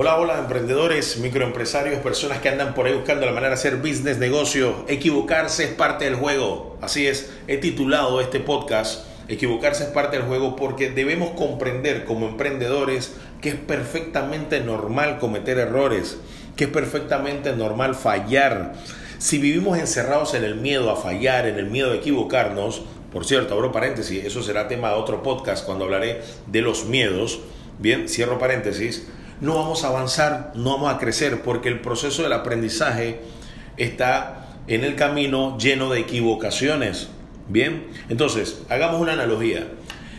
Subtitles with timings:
[0.00, 4.18] Hola, hola, emprendedores, microempresarios, personas que andan por ahí buscando la manera de hacer business,
[4.18, 4.84] negocio.
[4.86, 6.78] Equivocarse es parte del juego.
[6.80, 12.28] Así es, he titulado este podcast Equivocarse es parte del juego porque debemos comprender como
[12.28, 16.16] emprendedores que es perfectamente normal cometer errores,
[16.54, 18.74] que es perfectamente normal fallar.
[19.18, 23.54] Si vivimos encerrados en el miedo a fallar, en el miedo a equivocarnos, por cierto,
[23.54, 27.40] abro paréntesis, eso será tema de otro podcast cuando hablaré de los miedos.
[27.80, 29.08] Bien, cierro paréntesis
[29.40, 33.20] no vamos a avanzar, no vamos a crecer, porque el proceso del aprendizaje
[33.76, 37.08] está en el camino lleno de equivocaciones.
[37.48, 39.68] Bien, entonces, hagamos una analogía.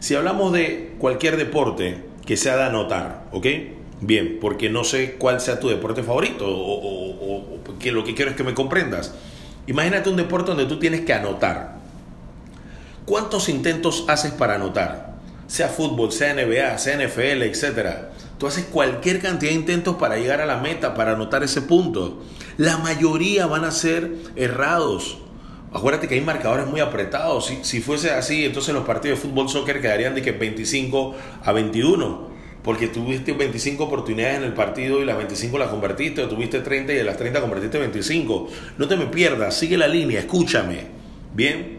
[0.00, 3.46] Si hablamos de cualquier deporte que sea de anotar, ¿ok?
[4.00, 8.36] Bien, porque no sé cuál sea tu deporte favorito o, que lo que quiero es
[8.36, 9.14] que me comprendas.
[9.68, 11.76] Imagínate un deporte donde tú tienes que anotar.
[13.04, 15.14] ¿Cuántos intentos haces para anotar?
[15.46, 18.11] Sea fútbol, sea NBA, sea NFL, etcétera.
[18.42, 22.24] Tú haces cualquier cantidad de intentos para llegar a la meta, para anotar ese punto.
[22.56, 25.18] La mayoría van a ser errados.
[25.72, 27.46] Acuérdate que hay marcadores muy apretados.
[27.46, 31.52] Si, si fuese así, entonces los partidos de fútbol soccer quedarían de que 25 a
[31.52, 32.30] 21.
[32.64, 36.94] Porque tuviste 25 oportunidades en el partido y las 25 las convertiste, o tuviste 30
[36.94, 38.48] y de las 30 convertiste 25.
[38.76, 40.86] No te me pierdas, sigue la línea, escúchame.
[41.32, 41.78] Bien,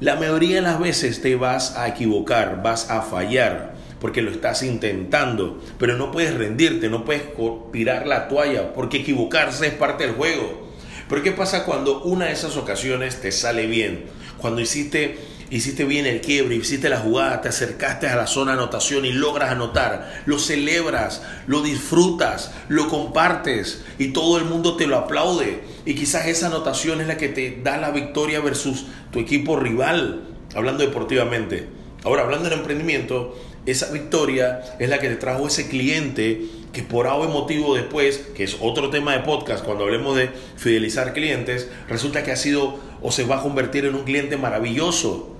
[0.00, 3.75] la mayoría de las veces te vas a equivocar, vas a fallar
[4.06, 7.24] porque lo estás intentando, pero no puedes rendirte, no puedes
[7.72, 10.70] tirar la toalla, porque equivocarse es parte del juego.
[11.08, 14.04] Pero ¿qué pasa cuando una de esas ocasiones te sale bien?
[14.38, 15.18] Cuando hiciste,
[15.50, 19.10] hiciste bien el quiebre, hiciste la jugada, te acercaste a la zona de anotación y
[19.10, 25.64] logras anotar, lo celebras, lo disfrutas, lo compartes y todo el mundo te lo aplaude.
[25.84, 30.28] Y quizás esa anotación es la que te da la victoria versus tu equipo rival,
[30.54, 31.74] hablando deportivamente.
[32.06, 33.34] Ahora, hablando del emprendimiento,
[33.66, 38.44] esa victoria es la que te trajo ese cliente que por algo motivo después, que
[38.44, 43.10] es otro tema de podcast, cuando hablemos de fidelizar clientes, resulta que ha sido o
[43.10, 45.36] se va a convertir en un cliente maravilloso.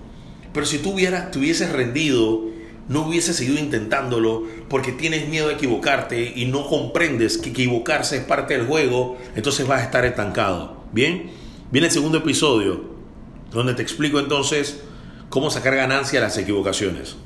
[0.53, 2.45] Pero si tú hubieras, te hubieses rendido,
[2.89, 8.25] no hubieses seguido intentándolo porque tienes miedo de equivocarte y no comprendes que equivocarse es
[8.25, 10.85] parte del juego, entonces vas a estar estancado.
[10.93, 11.31] Bien,
[11.71, 12.97] viene el segundo episodio
[13.51, 14.81] donde te explico entonces
[15.29, 17.17] cómo sacar ganancia a las equivocaciones.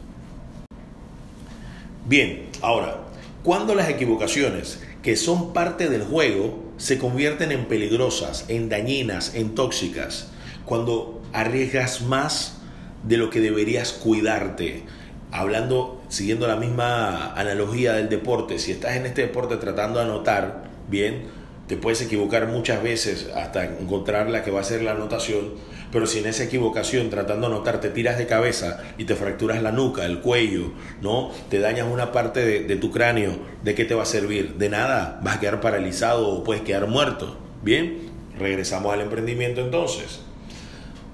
[2.10, 3.04] Bien, ahora,
[3.44, 9.54] cuando las equivocaciones que son parte del juego se convierten en peligrosas, en dañinas, en
[9.54, 10.26] tóxicas,
[10.64, 12.58] cuando arriesgas más
[13.04, 14.82] de lo que deberías cuidarte,
[15.30, 20.64] hablando, siguiendo la misma analogía del deporte, si estás en este deporte tratando de anotar,
[20.88, 21.28] bien,
[21.70, 25.52] te puedes equivocar muchas veces hasta encontrar la que va a ser la anotación,
[25.92, 29.62] pero si en esa equivocación tratando de anotar te tiras de cabeza y te fracturas
[29.62, 31.30] la nuca, el cuello, ¿no?
[31.48, 34.54] Te dañas una parte de, de tu cráneo, ¿de qué te va a servir?
[34.54, 37.38] De nada, vas a quedar paralizado o puedes quedar muerto.
[37.62, 38.00] Bien,
[38.36, 40.22] regresamos al emprendimiento entonces.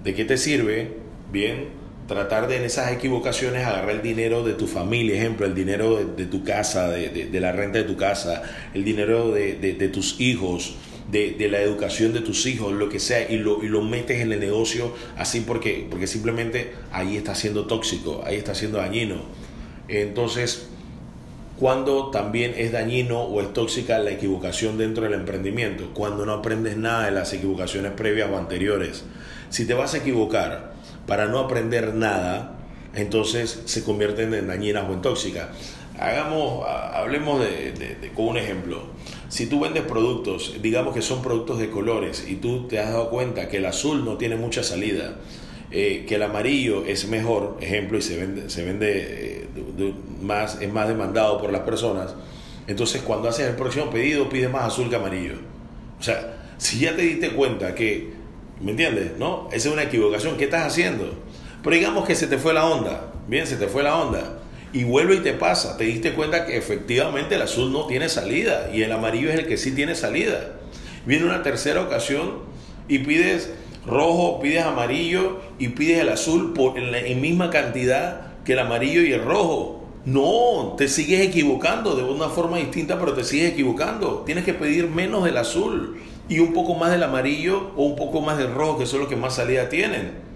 [0.05, 0.97] ¿De qué te sirve?
[1.31, 1.69] Bien,
[2.07, 6.27] tratar de en esas equivocaciones agarrar el dinero de tu familia, ejemplo, el dinero de,
[6.27, 8.43] tu casa, de, la renta de tu casa,
[8.75, 10.77] el dinero de, tus hijos,
[11.11, 14.33] de, la educación de tus hijos, lo que sea, y lo, y lo metes en
[14.33, 19.17] el negocio así porque, porque simplemente ahí está siendo tóxico, ahí está siendo dañino.
[19.89, 20.69] Entonces,
[21.59, 26.77] cuando también es dañino o es tóxica la equivocación dentro del emprendimiento, cuando no aprendes
[26.77, 29.05] nada de las equivocaciones previas o anteriores.
[29.49, 30.76] Si te vas a equivocar,
[31.07, 32.57] para no aprender nada,
[32.95, 35.49] entonces se convierten en dañinas o en tóxicas.
[35.99, 38.83] Hagamos, hablemos de, con un ejemplo.
[39.29, 43.09] Si tú vendes productos, digamos que son productos de colores y tú te has dado
[43.09, 45.17] cuenta que el azul no tiene mucha salida,
[45.71, 50.73] eh, que el amarillo es mejor, ejemplo, y se vende, se vende eh, más, es
[50.73, 52.15] más demandado por las personas,
[52.67, 55.35] entonces cuando haces el próximo pedido pide más azul que amarillo.
[55.99, 58.16] O sea, si ya te diste cuenta que
[58.61, 59.13] ¿Me entiendes?
[59.19, 59.49] ¿No?
[59.53, 60.37] Esa es una equivocación.
[60.37, 61.13] ¿Qué estás haciendo?
[61.63, 63.13] Pero digamos que se te fue la onda.
[63.29, 64.39] Bien, se te fue la onda.
[64.73, 65.77] Y vuelve y te pasa.
[65.77, 69.47] Te diste cuenta que efectivamente el azul no tiene salida y el amarillo es el
[69.47, 70.55] que sí tiene salida.
[71.05, 72.39] Viene una tercera ocasión
[72.89, 73.53] y pides
[73.87, 79.03] rojo, pides amarillo y pides el azul por, en la misma cantidad que el amarillo
[79.03, 79.85] y el rojo.
[80.05, 84.23] No, te sigues equivocando de una forma distinta, pero te sigues equivocando.
[84.25, 85.97] Tienes que pedir menos del azul
[86.29, 89.09] y un poco más del amarillo o un poco más del rojo, que son los
[89.09, 90.27] que más salida tienen.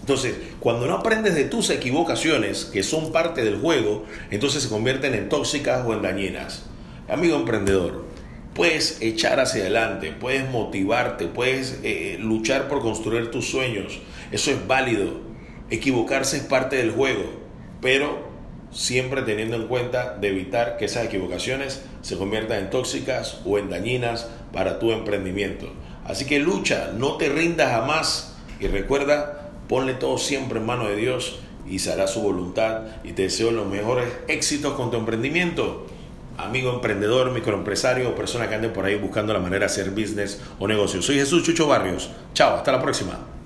[0.00, 5.14] Entonces, cuando no aprendes de tus equivocaciones, que son parte del juego, entonces se convierten
[5.14, 6.64] en tóxicas o en dañinas.
[7.08, 8.04] Amigo emprendedor,
[8.54, 13.98] puedes echar hacia adelante, puedes motivarte, puedes eh, luchar por construir tus sueños.
[14.32, 15.20] Eso es válido.
[15.70, 17.24] Equivocarse es parte del juego,
[17.82, 18.27] pero
[18.70, 23.70] siempre teniendo en cuenta de evitar que esas equivocaciones se conviertan en tóxicas o en
[23.70, 25.68] dañinas para tu emprendimiento.
[26.04, 30.96] Así que lucha, no te rindas jamás y recuerda, ponle todo siempre en mano de
[30.96, 35.86] Dios y se hará su voluntad y te deseo los mejores éxitos con tu emprendimiento.
[36.38, 40.40] Amigo emprendedor, microempresario o persona que ande por ahí buscando la manera de hacer business
[40.58, 41.02] o negocio.
[41.02, 42.10] Soy Jesús Chucho Barrios.
[42.32, 43.37] Chao, hasta la próxima.